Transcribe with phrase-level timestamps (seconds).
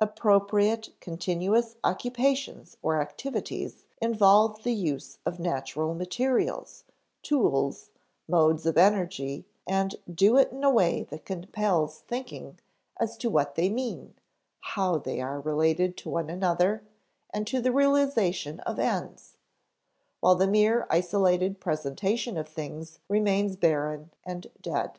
[0.00, 6.82] Appropriate continuous occupations or activities involve the use of natural materials,
[7.22, 7.90] tools,
[8.26, 12.58] modes of energy, and do it in a way that compels thinking
[12.98, 14.14] as to what they mean,
[14.62, 16.82] how they are related to one another
[17.32, 19.36] and to the realization of ends;
[20.18, 24.98] while the mere isolated presentation of things remains barren and dead.